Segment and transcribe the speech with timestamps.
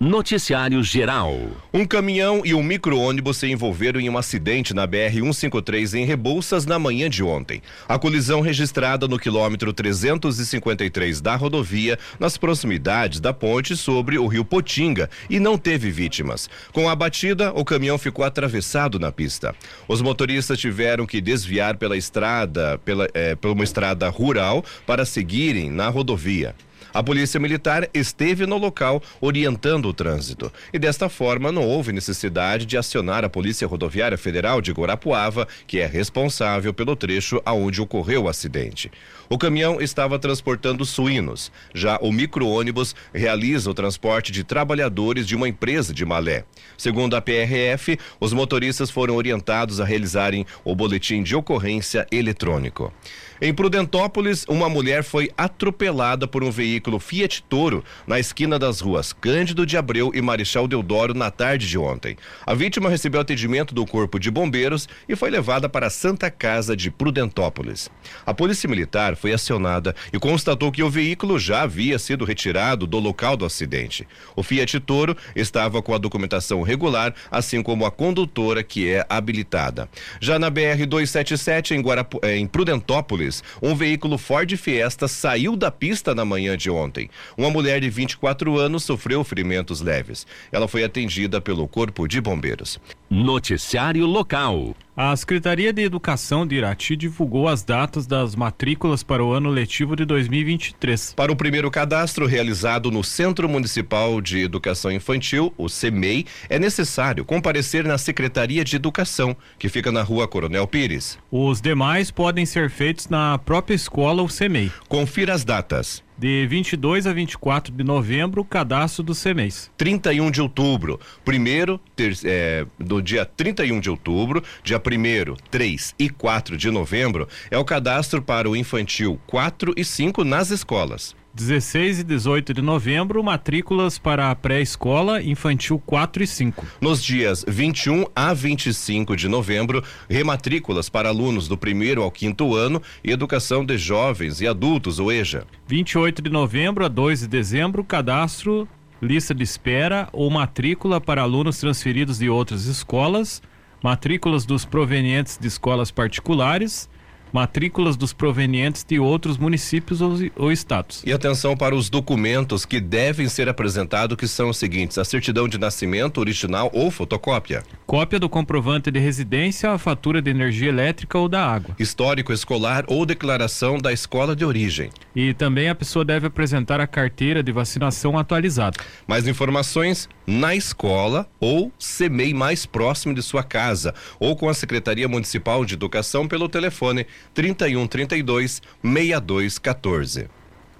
[0.00, 1.36] Noticiário Geral.
[1.74, 6.78] Um caminhão e um micro-ônibus se envolveram em um acidente na BR-153 em Rebouças na
[6.78, 7.60] manhã de ontem.
[7.88, 14.44] A colisão registrada no quilômetro 353 da rodovia, nas proximidades da ponte sobre o rio
[14.44, 16.48] Potinga, e não teve vítimas.
[16.72, 19.52] Com a batida, o caminhão ficou atravessado na pista.
[19.88, 25.68] Os motoristas tiveram que desviar pela estrada, pela, é, por uma estrada rural, para seguirem
[25.70, 26.54] na rodovia.
[26.92, 32.64] A Polícia Militar esteve no local orientando o trânsito e desta forma não houve necessidade
[32.64, 38.24] de acionar a Polícia Rodoviária Federal de Guarapuava, que é responsável pelo trecho aonde ocorreu
[38.24, 38.90] o acidente.
[39.28, 41.52] O caminhão estava transportando suínos.
[41.74, 46.44] Já o micro-ônibus realiza o transporte de trabalhadores de uma empresa de Malé.
[46.76, 52.92] Segundo a PRF, os motoristas foram orientados a realizarem o boletim de ocorrência eletrônico.
[53.40, 59.12] Em Prudentópolis, uma mulher foi atropelada por um veículo Fiat Toro na esquina das ruas
[59.12, 62.16] Cândido de Abreu e Marechal Deodoro na tarde de ontem.
[62.44, 66.76] A vítima recebeu atendimento do Corpo de Bombeiros e foi levada para a Santa Casa
[66.76, 67.88] de Prudentópolis.
[68.26, 72.98] A Polícia Militar foi acionada e constatou que o veículo já havia sido retirado do
[72.98, 74.06] local do acidente.
[74.34, 79.88] O Fiat Toro estava com a documentação regular, assim como a condutora que é habilitada.
[80.20, 81.84] Já na BR 277 em,
[82.22, 83.27] eh, em Prudentópolis
[83.62, 87.10] um veículo Ford Fiesta saiu da pista na manhã de ontem.
[87.36, 90.26] Uma mulher de 24 anos sofreu ferimentos leves.
[90.50, 92.80] Ela foi atendida pelo Corpo de Bombeiros.
[93.10, 94.76] Noticiário local.
[94.94, 99.96] A Secretaria de Educação de Irati divulgou as datas das matrículas para o ano letivo
[99.96, 101.14] de 2023.
[101.14, 107.24] Para o primeiro cadastro realizado no Centro Municipal de Educação Infantil, o CEMEI, é necessário
[107.24, 111.18] comparecer na Secretaria de Educação, que fica na Rua Coronel Pires.
[111.30, 114.70] Os demais podem ser feitos na própria escola ou CEMEI.
[114.86, 119.70] Confira as datas de 22 a 24 de novembro, cadastro do CEMEIS.
[119.76, 126.10] 31 de outubro, primeiro, ter, é, do dia 31 de outubro, dia 1 3 e
[126.10, 131.14] 4 de novembro, é o cadastro para o infantil 4 e 5 nas escolas.
[131.38, 136.66] 16 e 18 de novembro, matrículas para a pré-escola infantil 4 e 5.
[136.80, 142.82] Nos dias 21 a 25 de novembro, rematrículas para alunos do primeiro ao quinto ano
[143.04, 145.46] e educação de jovens e adultos, o EJA.
[145.68, 148.68] 28 de novembro a 2 de dezembro, cadastro,
[149.00, 153.40] lista de espera ou matrícula para alunos transferidos de outras escolas,
[153.80, 156.90] matrículas dos provenientes de escolas particulares
[157.32, 161.02] matrículas dos provenientes de outros municípios ou, ou, estados.
[161.04, 165.48] E atenção para os documentos que devem ser apresentados, que são os seguintes: a certidão
[165.48, 167.62] de nascimento original ou fotocópia.
[167.86, 171.74] Cópia do comprovante de residência, a fatura de energia elétrica ou da água.
[171.78, 174.90] Histórico escolar ou declaração da escola de origem.
[175.20, 178.78] E também a pessoa deve apresentar a carteira de vacinação atualizada.
[179.04, 185.08] Mais informações na escola ou CEMEI mais próximo de sua casa ou com a Secretaria
[185.08, 190.28] Municipal de Educação pelo telefone 31 32 62 14.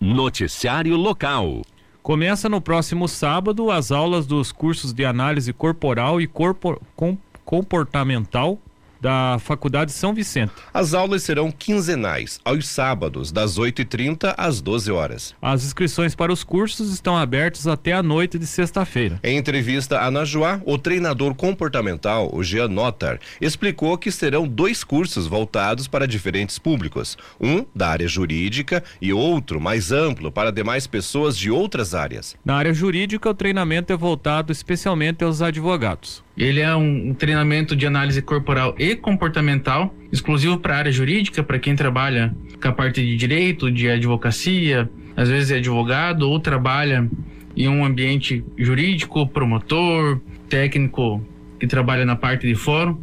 [0.01, 1.63] Noticiário local.
[2.01, 8.61] Começa no próximo sábado as aulas dos cursos de análise corporal e corpor, com, comportamental
[9.01, 10.53] da Faculdade São Vicente.
[10.73, 15.35] As aulas serão quinzenais, aos sábados, das 8h30 às 12 horas.
[15.41, 19.21] As inscrições para os cursos estão abertas até a noite de sexta-feira.
[19.23, 25.27] Em entrevista à Najuá, o treinador comportamental, o Jean Notar, explicou que serão dois cursos
[25.27, 31.37] voltados para diferentes públicos: um da área jurídica e outro mais amplo para demais pessoas
[31.37, 32.37] de outras áreas.
[32.45, 36.23] Na área jurídica, o treinamento é voltado especialmente aos advogados.
[36.39, 41.59] Ele é um, treinamento de análise corporal e comportamental, exclusivo para a área jurídica, para
[41.59, 42.33] quem trabalha
[42.63, 47.11] com a parte de direito, de advocacia, às vezes é advogado ou trabalha
[47.57, 51.21] em um ambiente jurídico, promotor, técnico
[51.59, 52.97] que trabalha na parte de fórum.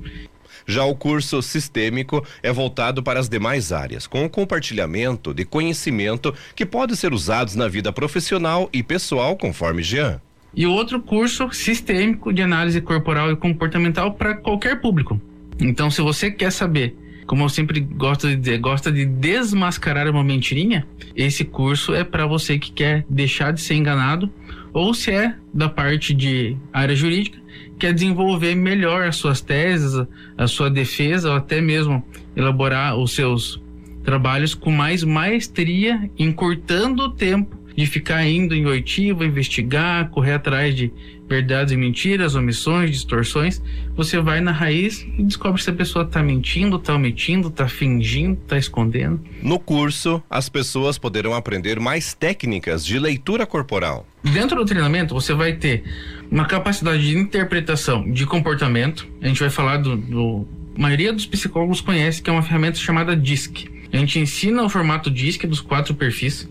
[0.66, 6.34] Já o curso sistêmico é voltado para as demais áreas, com o compartilhamento de conhecimento
[6.56, 10.22] que pode ser usados na vida profissional e pessoal, conforme Jean
[10.56, 15.20] e outro curso sistêmico de análise corporal e comportamental para qualquer público.
[15.60, 20.24] Então, se você quer saber, como eu sempre gosto de dizer, gosta de desmascarar uma
[20.24, 24.32] mentirinha, esse curso é para você que quer deixar de ser enganado
[24.72, 27.38] ou se é da parte de área jurídica,
[27.80, 30.06] quer desenvolver melhor as suas teses,
[30.38, 32.04] a sua defesa ou até mesmo
[32.36, 33.62] elaborar os seus
[34.04, 40.76] trabalhos com mais maestria, encurtando o tempo de ficar indo em oitiva, investigar, correr atrás
[40.76, 40.92] de
[41.28, 43.62] verdades e mentiras, omissões, distorções.
[43.96, 48.40] Você vai na raiz e descobre se a pessoa está mentindo, está omitindo, está fingindo,
[48.42, 49.20] está escondendo.
[49.42, 54.06] No curso, as pessoas poderão aprender mais técnicas de leitura corporal.
[54.24, 55.84] Dentro do treinamento, você vai ter
[56.32, 59.08] uma capacidade de interpretação de comportamento.
[59.22, 60.48] A gente vai falar do, do
[60.78, 63.75] a maioria dos psicólogos conhece que é uma ferramenta chamada DISC.
[63.92, 66.48] A gente ensina o formato DISC dos quatro perfis.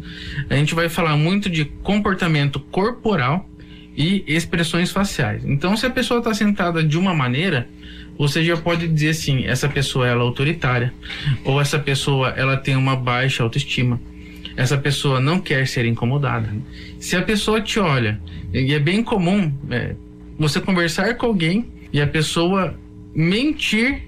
[0.49, 3.49] A gente vai falar muito de comportamento corporal
[3.97, 5.45] e expressões faciais.
[5.45, 7.69] Então, se a pessoa está sentada de uma maneira,
[8.19, 10.93] você já pode dizer assim: essa pessoa ela é autoritária,
[11.45, 14.01] ou essa pessoa ela tem uma baixa autoestima.
[14.57, 16.49] Essa pessoa não quer ser incomodada.
[17.01, 18.21] Se a pessoa te olha,
[18.53, 19.97] e é bem comum é,
[20.39, 22.79] você conversar com alguém e a pessoa
[23.15, 24.03] mentir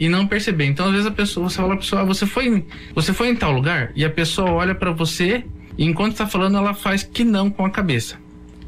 [0.00, 0.64] e não perceber.
[0.64, 2.64] Então, às vezes a pessoa, você fala pra pessoa, ah, você foi,
[2.94, 5.44] você foi em tal lugar e a pessoa olha para você
[5.76, 8.18] e enquanto está falando ela faz que não com a cabeça.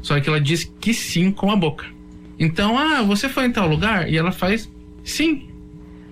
[0.03, 1.85] Só que ela diz que sim com a boca.
[2.37, 4.71] Então, ah, você foi em tal lugar e ela faz
[5.03, 5.49] sim.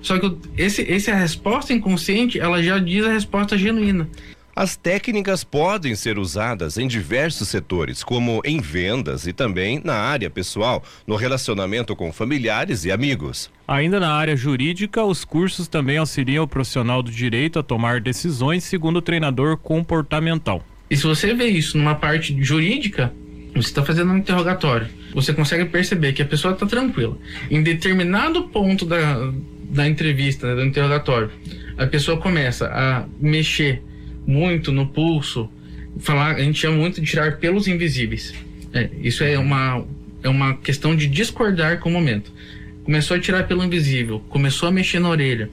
[0.02, 4.10] Só que esse, esse é a resposta inconsciente, ela já diz a resposta genuína.
[4.54, 10.30] As técnicas podem ser usadas em diversos setores, como em vendas e também na área
[10.30, 13.50] pessoal, no relacionamento com familiares e amigos.
[13.66, 18.66] Ainda na área jurídica, os cursos também auxiliam o profissional do direito a tomar decisões
[18.66, 20.62] segundo o treinador comportamental.
[20.90, 23.14] E se você vê isso numa parte jurídica,
[23.56, 27.18] você está fazendo um interrogatório, você consegue perceber que a pessoa está tranquila.
[27.50, 29.32] Em determinado ponto da,
[29.70, 31.32] da entrevista, né, do interrogatório,
[31.78, 33.82] a pessoa começa a mexer
[34.26, 35.50] muito no pulso.
[36.00, 38.34] Falar, a gente chama muito de tirar pelos invisíveis.
[38.74, 39.86] É, isso é uma,
[40.24, 42.32] é uma questão de discordar com o momento.
[42.84, 45.50] Começou a tirar pelo invisível, começou a mexer na orelha,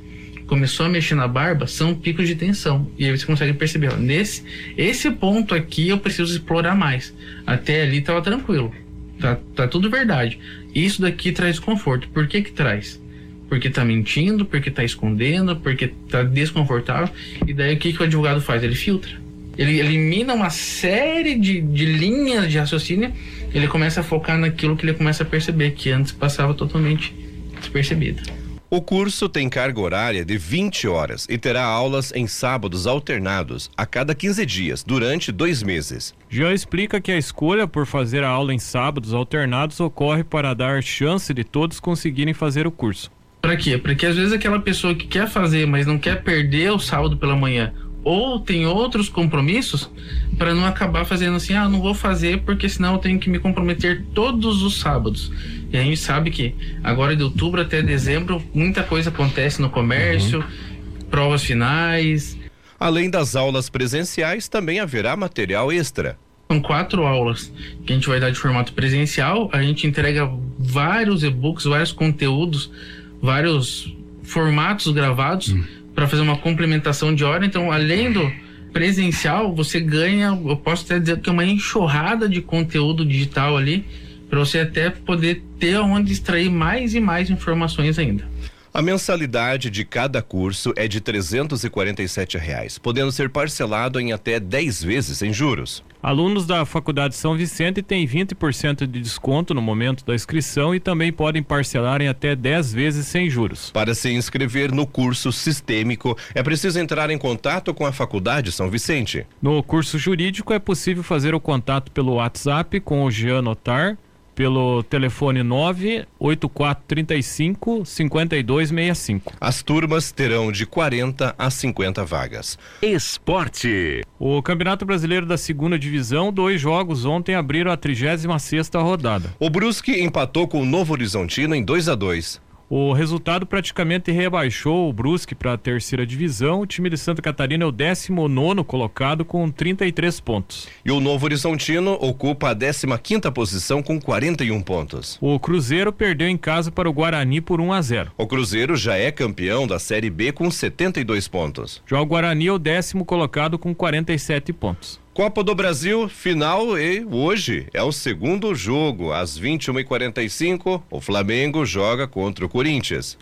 [0.47, 2.91] começou a mexer na barba, são picos de tensão.
[2.97, 4.44] E aí você consegue perceber, ó, nesse
[4.76, 7.15] esse ponto aqui eu preciso explorar mais.
[7.47, 8.73] Até ali estava tranquilo.
[9.20, 10.38] Tá, tá tudo verdade.
[10.75, 12.09] Isso daqui traz conforto.
[12.09, 13.00] Por que que traz?
[13.49, 17.09] Porque tá mentindo, porque tá escondendo, porque tá desconfortável.
[17.47, 18.62] E daí o que, que o advogado faz?
[18.62, 19.11] Ele filtra.
[19.56, 23.12] Ele elimina uma série de, de linhas de raciocínio,
[23.53, 27.12] ele começa a focar naquilo que ele começa a perceber, que antes passava totalmente
[27.59, 28.23] despercebido.
[28.71, 33.87] O curso tem carga horária de 20 horas e terá aulas em sábados alternados a
[33.87, 36.15] cada 15 dias, durante dois meses.
[36.29, 40.83] Já explica que a escolha por fazer a aula em sábados alternados ocorre para dar
[40.83, 43.11] chance de todos conseguirem fazer o curso.
[43.49, 43.79] Para quê?
[43.79, 47.35] Porque às vezes aquela pessoa que quer fazer, mas não quer perder o sábado pela
[47.35, 47.73] manhã,
[48.05, 49.91] ou tem outros compromissos,
[50.37, 53.39] para não acabar fazendo assim, ah, não vou fazer porque senão eu tenho que me
[53.39, 55.33] comprometer todos os sábados.
[55.73, 56.55] E a gente sabe que
[56.85, 61.06] agora de outubro até dezembro muita coisa acontece no comércio, uhum.
[61.11, 62.37] provas finais.
[62.79, 66.19] Além das aulas presenciais, também haverá material extra.
[66.51, 67.51] São quatro aulas
[67.87, 69.49] que a gente vai dar de formato presencial.
[69.55, 72.71] A gente entrega vários e-books, vários conteúdos
[73.20, 75.65] vários formatos gravados hum.
[75.94, 77.44] para fazer uma complementação de hora.
[77.44, 78.31] Então, além do
[78.73, 83.85] presencial, você ganha, eu posso até dizer que é uma enxurrada de conteúdo digital ali
[84.29, 88.29] para você até poder ter onde extrair mais e mais informações ainda.
[88.73, 94.85] A mensalidade de cada curso é de 347 reais, podendo ser parcelado em até 10
[94.85, 95.82] vezes sem juros.
[96.03, 101.12] Alunos da Faculdade São Vicente têm 20% de desconto no momento da inscrição e também
[101.12, 103.71] podem parcelar em até 10 vezes sem juros.
[103.73, 108.71] Para se inscrever no curso sistêmico, é preciso entrar em contato com a Faculdade São
[108.71, 109.27] Vicente.
[109.43, 113.99] No curso jurídico é possível fazer o contato pelo WhatsApp com o Jean Notar
[114.38, 119.34] pelo telefone 98435 5265.
[119.41, 122.56] As turmas terão de 40 a 50 vagas.
[122.81, 124.05] Esporte.
[124.17, 129.34] O Campeonato Brasileiro da Segunda Divisão, dois jogos ontem abriram a 36 sexta rodada.
[129.41, 132.41] O Brusque empatou com o Novo Horizontino em 2 a 2.
[132.70, 136.60] O resultado praticamente rebaixou o Brusque para a terceira divisão.
[136.60, 140.69] O time de Santa Catarina é o 19 colocado com 33 pontos.
[140.84, 145.17] E o Novo Horizontino ocupa a 15 posição com 41 pontos.
[145.19, 148.13] O Cruzeiro perdeu em casa para o Guarani por 1 a 0.
[148.19, 151.82] O Cruzeiro já é campeão da Série B com 72 pontos.
[151.87, 155.01] Já o Guarani é o décimo colocado com 47 pontos.
[155.19, 159.13] Copa do Brasil, final e hoje é o segundo jogo.
[159.13, 163.19] Às 21h45, o Flamengo joga contra o Corinthians.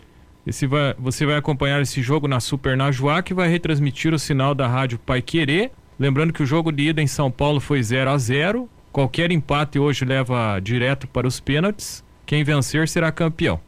[0.69, 4.67] Vai, você vai acompanhar esse jogo na Super Najuá, que vai retransmitir o sinal da
[4.67, 5.71] Rádio Pai Querer.
[5.97, 9.79] Lembrando que o jogo de ida em São Paulo foi 0 a 0 Qualquer empate
[9.79, 12.03] hoje leva direto para os pênaltis.
[12.27, 13.59] Quem vencer será campeão.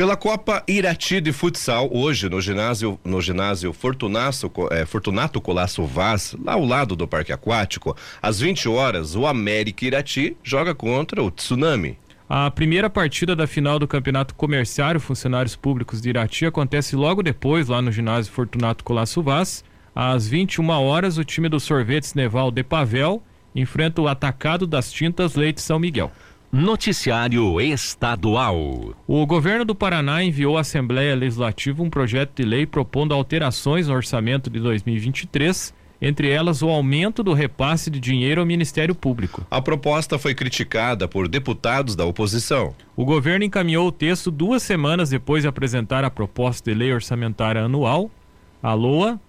[0.00, 6.34] Pela Copa Irati de Futsal, hoje no ginásio, no ginásio Fortunato, é, Fortunato Colasso Vaz,
[6.42, 11.30] lá ao lado do Parque Aquático, às 20 horas, o América Irati joga contra o
[11.30, 11.98] Tsunami.
[12.26, 17.68] A primeira partida da final do Campeonato Comerciário Funcionários Públicos de Irati acontece logo depois,
[17.68, 19.62] lá no ginásio Fortunato Colasso Vaz.
[19.94, 23.22] Às 21 horas, o time dos sorvetes Neval de Pavel
[23.54, 26.10] enfrenta o atacado das tintas Leite São Miguel.
[26.52, 28.92] Noticiário Estadual.
[29.06, 33.94] O governo do Paraná enviou à Assembleia Legislativa um projeto de lei propondo alterações no
[33.94, 39.46] orçamento de 2023, entre elas o aumento do repasse de dinheiro ao Ministério Público.
[39.48, 42.74] A proposta foi criticada por deputados da oposição.
[42.96, 47.62] O governo encaminhou o texto duas semanas depois de apresentar a proposta de lei orçamentária
[47.62, 48.10] anual,
[48.60, 49.20] a LOA,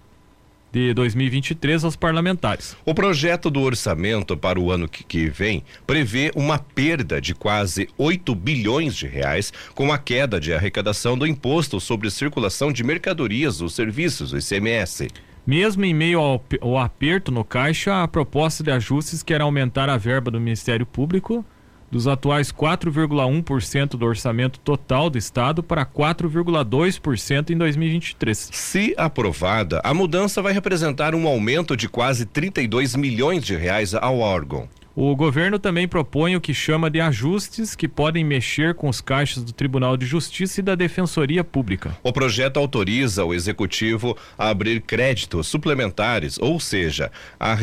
[0.72, 2.74] de 2023 aos parlamentares.
[2.84, 7.88] O projeto do orçamento para o ano que, que, vem prevê uma perda de quase
[7.98, 13.60] 8 bilhões de reais com a queda de arrecadação do imposto sobre circulação de mercadorias
[13.60, 15.08] ou serviços, o ICMS.
[15.46, 19.96] Mesmo em meio ao, ao aperto no caixa, a proposta de ajustes quer aumentar a
[19.96, 21.44] verba do Ministério Público
[21.92, 28.48] dos atuais 4,1% do orçamento total do Estado para 4,2% em 2023.
[28.50, 34.20] Se aprovada, a mudança vai representar um aumento de quase 32 milhões de reais ao
[34.20, 34.66] órgão.
[34.94, 39.42] O governo também propõe o que chama de ajustes que podem mexer com os caixas
[39.42, 41.96] do Tribunal de Justiça e da Defensoria Pública.
[42.02, 47.56] O projeto autoriza o executivo a abrir créditos suplementares, ou seja, a,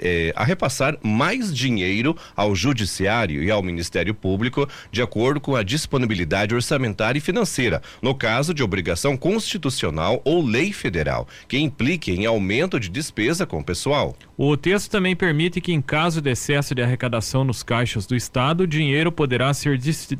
[0.00, 5.62] eh, a repassar mais dinheiro ao Judiciário e ao Ministério Público, de acordo com a
[5.62, 12.26] disponibilidade orçamentária e financeira, no caso de obrigação constitucional ou lei federal, que implique em
[12.26, 14.16] aumento de despesa com o pessoal.
[14.36, 18.60] O texto também permite que, em caso de excesso de arrecadação nos caixas do Estado,
[18.60, 19.76] o dinheiro poderá ser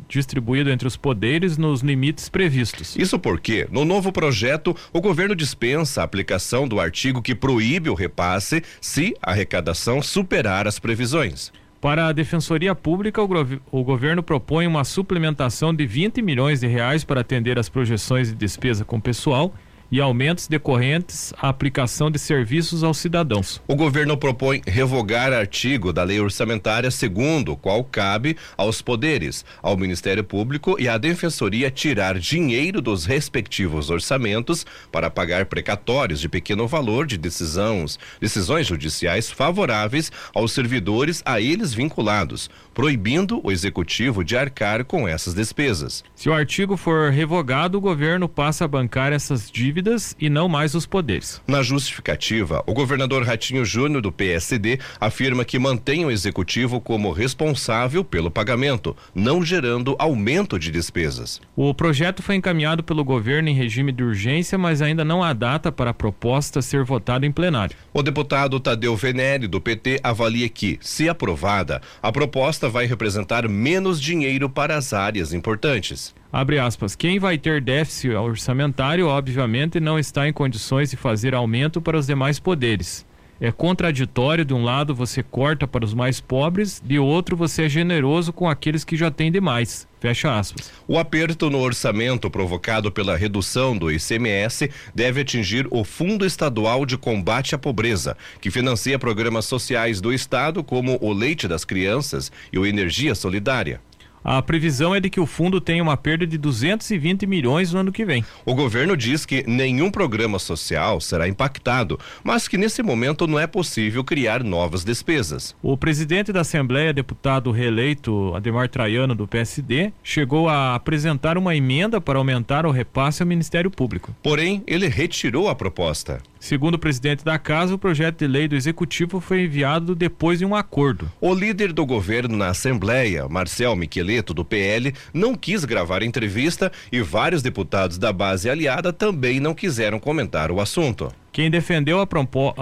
[0.08, 2.96] distribuído entre os poderes nos limites previstos.
[2.96, 7.94] Isso porque, no novo projeto, o governo dispensa a aplicação do artigo que proíbe o
[7.94, 11.52] repasse se a arrecadação superar as previsões.
[11.80, 17.20] Para a Defensoria Pública, o, governo propõe uma suplementação de 20 milhões de reais para
[17.20, 19.54] atender as projeções de despesa com pessoal
[19.94, 23.62] e aumentos decorrentes à aplicação de serviços aos cidadãos.
[23.64, 29.76] O governo propõe revogar artigo da lei orçamentária segundo o qual cabe aos poderes, ao
[29.76, 36.66] Ministério Público e à Defensoria tirar dinheiro dos respectivos orçamentos para pagar precatórios de pequeno
[36.66, 44.36] valor de decisões, decisões judiciais favoráveis aos servidores a eles vinculados, proibindo o executivo de
[44.36, 46.02] arcar com essas despesas.
[46.16, 50.48] Se o artigo for revogado, o governo passa a bancar essas dívidas dívidas e não
[50.48, 51.40] mais os poderes.
[51.46, 58.02] Na justificativa, o governador Ratinho Júnior do PSD afirma que mantém o executivo como responsável
[58.02, 61.40] pelo pagamento, não gerando aumento de despesas.
[61.54, 65.70] O projeto foi encaminhado pelo governo em regime de urgência, mas ainda não há data
[65.70, 67.76] para a proposta ser votada em plenário.
[67.92, 74.00] O deputado Tadeu Venere do PT avalia que, se aprovada, a proposta vai representar menos
[74.00, 80.28] dinheiro para as áreas importantes abre aspas, quem vai ter déficit orçamentário, obviamente, não está
[80.28, 83.06] em condições de fazer aumento para os demais poderes.
[83.40, 87.68] É contraditório, de um lado você corta para os mais pobres, de outro você é
[87.68, 89.86] generoso com aqueles que já têm demais.
[90.00, 90.72] Fecha aspas.
[90.88, 96.96] O aperto no orçamento provocado pela redução do ICMS deve atingir o Fundo Estadual de
[96.96, 102.58] Combate à Pobreza, que financia programas sociais do Estado como o Leite das Crianças e
[102.58, 103.80] o Energia Solidária.
[104.24, 107.92] A previsão é de que o fundo tenha uma perda de 220 milhões no ano
[107.92, 108.24] que vem.
[108.46, 113.46] O governo diz que nenhum programa social será impactado, mas que nesse momento não é
[113.46, 115.54] possível criar novas despesas.
[115.62, 122.00] O presidente da Assembleia, deputado reeleito Ademar Traiano do PSD, chegou a apresentar uma emenda
[122.00, 124.16] para aumentar o repasse ao Ministério Público.
[124.22, 126.22] Porém, ele retirou a proposta.
[126.44, 130.44] Segundo o presidente da casa, o projeto de lei do executivo foi enviado depois de
[130.44, 131.10] um acordo.
[131.18, 133.74] O líder do governo na Assembleia, Marcel
[134.14, 139.54] Micheleto, do PL, não quis gravar entrevista e vários deputados da base aliada também não
[139.54, 141.12] quiseram comentar o assunto.
[141.32, 142.06] Quem defendeu a,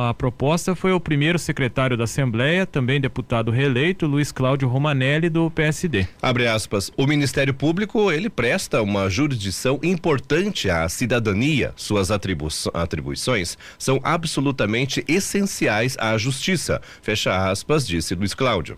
[0.09, 5.51] a, proposta foi o primeiro secretário da Assembleia, também deputado reeleito, Luiz Cláudio Romanelli, do
[5.51, 6.09] PSD.
[6.23, 6.91] Abre aspas.
[6.97, 11.75] O Ministério Público, ele presta uma jurisdição importante à cidadania.
[11.77, 16.81] Suas atribu atribuições são absolutamente essenciais à justiça.
[17.03, 18.77] Fecha aspas, disse Luiz Cláudio.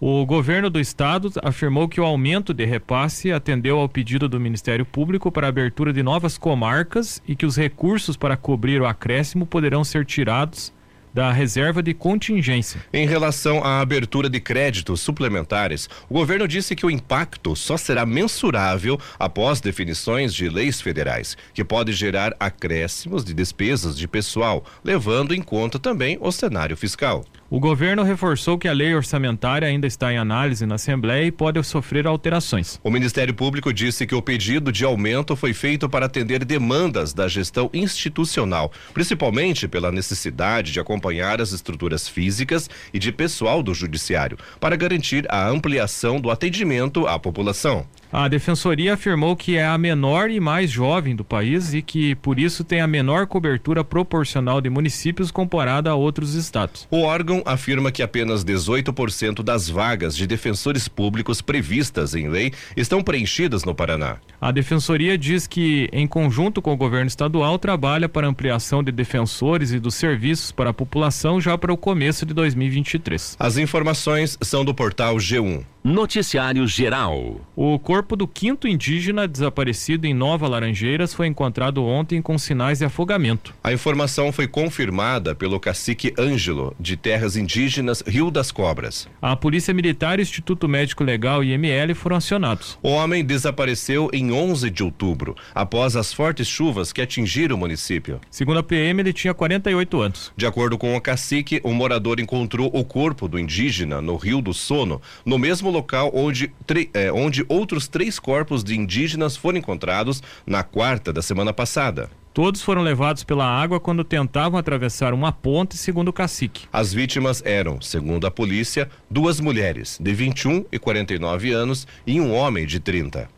[0.00, 4.84] O governo do estado afirmou que o aumento de repasse atendeu ao pedido do Ministério
[4.84, 9.46] Público para a abertura de novas comarcas e que os recursos para cobrir o acréscimo
[9.46, 10.72] poderão ser tirados
[11.14, 12.84] da reserva de contingência.
[12.92, 18.04] Em relação à abertura de créditos suplementares, o governo disse que o impacto só será
[18.04, 25.32] mensurável após definições de leis federais, que pode gerar acréscimos de despesas de pessoal, levando
[25.32, 27.24] em conta também o cenário fiscal.
[27.54, 31.62] O governo reforçou que a lei orçamentária ainda está em análise na Assembleia e pode
[31.62, 32.80] sofrer alterações.
[32.82, 37.28] O Ministério Público disse que o pedido de aumento foi feito para atender demandas da
[37.28, 44.36] gestão institucional, principalmente pela necessidade de acompanhar as estruturas físicas e de pessoal do Judiciário,
[44.58, 47.86] para garantir a ampliação do atendimento à população.
[48.16, 52.38] A defensoria afirmou que é a menor e mais jovem do país e que, por
[52.38, 56.86] isso, tem a menor cobertura proporcional de municípios comparada a outros estados.
[56.92, 63.02] O órgão afirma que apenas 18% das vagas de defensores públicos previstas em lei estão
[63.02, 64.18] preenchidas no Paraná.
[64.40, 69.72] A defensoria diz que, em conjunto com o governo estadual, trabalha para ampliação de defensores
[69.72, 73.34] e dos serviços para a população já para o começo de 2023.
[73.40, 75.64] As informações são do portal G1.
[75.86, 77.42] Noticiário Geral.
[77.54, 82.86] O corpo do quinto indígena desaparecido em Nova Laranjeiras foi encontrado ontem com sinais de
[82.86, 83.52] afogamento.
[83.62, 89.06] A informação foi confirmada pelo cacique Ângelo, de terras indígenas Rio das Cobras.
[89.20, 92.78] A Polícia Militar, Instituto Médico Legal e IML foram acionados.
[92.82, 98.22] O homem desapareceu em 11 de outubro, após as fortes chuvas que atingiram o município.
[98.30, 100.32] Segundo a PM, ele tinha 48 anos.
[100.34, 104.54] De acordo com o cacique, o morador encontrou o corpo do indígena no Rio do
[104.54, 106.52] Sono, no mesmo local onde,
[106.94, 112.08] é, onde outros três corpos de indígenas foram encontrados na quarta da semana passada.
[112.34, 116.66] Todos foram levados pela água quando tentavam atravessar uma ponte, segundo o cacique.
[116.72, 122.34] As vítimas eram, segundo a polícia, duas mulheres de 21 e 49 anos e um
[122.34, 123.28] homem de 30.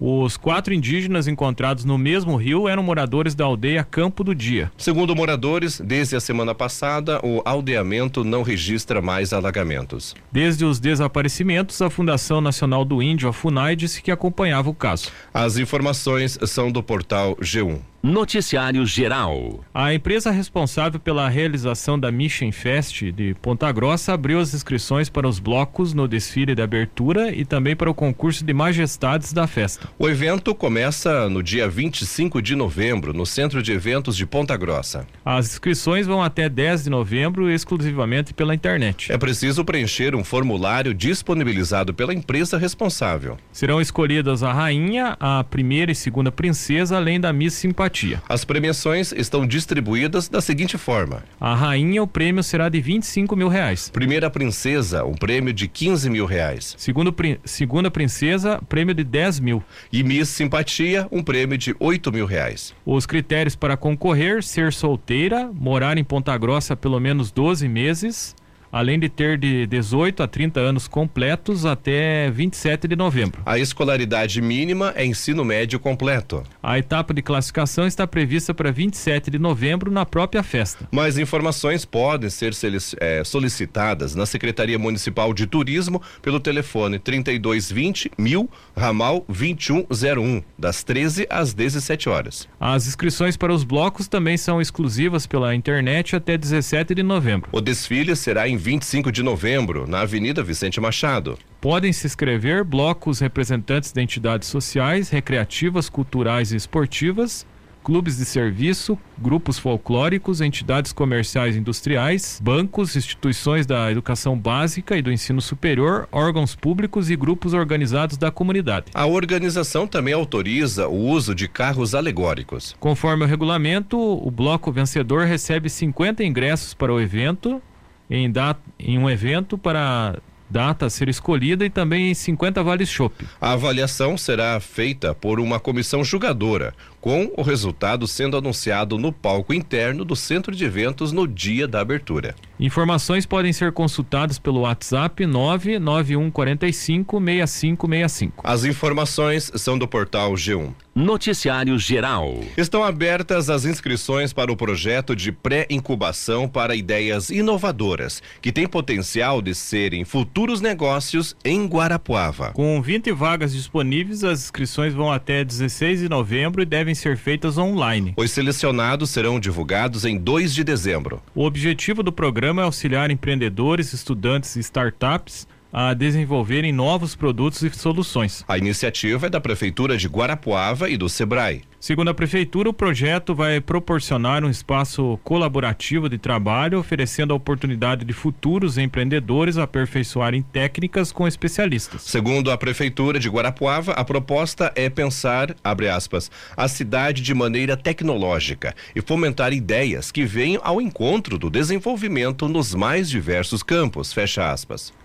[0.00, 4.70] Os quatro indígenas encontrados no mesmo rio eram moradores da aldeia Campo do Dia.
[4.78, 10.14] Segundo moradores, desde a semana passada, o aldeamento não registra mais alagamentos.
[10.30, 15.10] Desde os desaparecimentos, a Fundação Nacional do Índio, a FUNAI, disse que acompanhava o caso.
[15.34, 17.80] As informações são do portal G1.
[18.00, 19.64] Noticiário Geral.
[19.74, 25.26] A empresa responsável pela realização da Mission Fest de Ponta Grossa abriu as inscrições para
[25.26, 29.88] os blocos no desfile de abertura e também para o concurso de majestades da festa.
[29.98, 35.04] O evento começa no dia 25 de novembro, no Centro de Eventos de Ponta Grossa.
[35.24, 39.10] As inscrições vão até 10 de novembro exclusivamente pela internet.
[39.10, 43.36] É preciso preencher um formulário disponibilizado pela empresa responsável.
[43.52, 48.22] Serão escolhidas a rainha, a primeira e segunda princesa, além da Miss Simpatia simpatia.
[48.28, 53.48] As premiações estão distribuídas da seguinte forma: a rainha, o prêmio será de 25 mil
[53.48, 53.88] reais.
[53.90, 56.74] Primeira princesa, um prêmio de 15 mil reais.
[56.78, 59.62] Segundo, segunda princesa, prêmio de 10 mil.
[59.92, 62.74] E Miss Simpatia, um prêmio de 8 mil reais.
[62.84, 68.36] Os critérios para concorrer: ser solteira, morar em Ponta Grossa pelo menos 12 meses
[68.70, 73.42] além de ter de 18 a 30 anos completos até 27 de novembro.
[73.46, 76.42] A escolaridade mínima é ensino médio completo.
[76.62, 80.88] A etapa de classificação está prevista para 27 de novembro na própria festa.
[80.92, 82.52] Mais informações podem ser
[83.00, 91.26] é, solicitadas na Secretaria Municipal de Turismo pelo telefone 3220 mil, ramal 2101, das 13
[91.30, 92.48] às 17 horas.
[92.60, 97.48] As inscrições para os blocos também são exclusivas pela internet até 17 de novembro.
[97.52, 101.38] O desfile será em 25 de novembro, na Avenida Vicente Machado.
[101.60, 107.46] Podem se inscrever blocos representantes de entidades sociais, recreativas, culturais e esportivas,
[107.82, 115.00] clubes de serviço, grupos folclóricos, entidades comerciais e industriais, bancos, instituições da educação básica e
[115.00, 118.86] do ensino superior, órgãos públicos e grupos organizados da comunidade.
[118.92, 122.76] A organização também autoriza o uso de carros alegóricos.
[122.78, 127.62] Conforme o regulamento, o bloco vencedor recebe 50 ingressos para o evento
[128.10, 128.32] em,
[128.78, 130.18] em um evento para
[130.50, 133.26] data a ser escolhida e também em 50 vales chopp.
[133.40, 139.54] A avaliação será feita por uma comissão julgadora, com o resultado sendo anunciado no palco
[139.54, 142.34] interno do centro de eventos no dia da abertura.
[142.60, 148.42] Informações podem ser consultadas pelo WhatsApp 99145 6565.
[148.42, 150.72] As informações são do portal G1.
[150.98, 152.40] Noticiário Geral.
[152.56, 159.40] Estão abertas as inscrições para o projeto de pré-incubação para ideias inovadoras, que tem potencial
[159.40, 162.50] de serem futuros negócios em Guarapuava.
[162.50, 167.58] Com 20 vagas disponíveis, as inscrições vão até 16 de novembro e devem ser feitas
[167.58, 168.14] online.
[168.16, 171.22] Os selecionados serão divulgados em 2 de dezembro.
[171.34, 177.70] O objetivo do programa é auxiliar empreendedores, estudantes e startups a desenvolverem novos produtos e
[177.70, 178.44] soluções.
[178.48, 181.62] A iniciativa é da Prefeitura de Guarapuava e do Sebrae.
[181.80, 188.04] Segundo a Prefeitura, o projeto vai proporcionar um espaço colaborativo de trabalho, oferecendo a oportunidade
[188.04, 192.02] de futuros empreendedores aperfeiçoarem técnicas com especialistas.
[192.02, 198.74] Segundo a Prefeitura de Guarapuava, a proposta é pensar, aspas, a cidade de maneira tecnológica
[198.94, 204.12] e fomentar ideias que venham ao encontro do desenvolvimento nos mais diversos campos.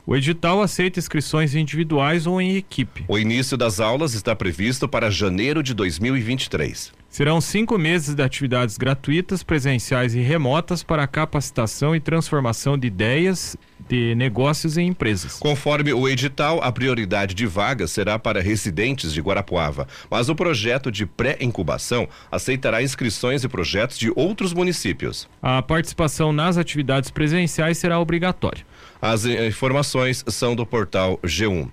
[0.06, 3.06] O edital aceita inscrições individuais ou em equipe.
[3.08, 6.92] O início das aulas está previsto para janeiro de 2023.
[7.08, 13.56] Serão cinco meses de atividades gratuitas, presenciais e remotas para capacitação e transformação de ideias
[13.88, 15.38] de negócios em empresas.
[15.40, 20.92] Conforme o edital, a prioridade de vagas será para residentes de Guarapuava, mas o projeto
[20.92, 25.30] de pré-incubação aceitará inscrições e projetos de outros municípios.
[25.42, 28.66] A participação nas atividades presenciais será obrigatória.
[29.04, 31.70] As informações são do portal G1.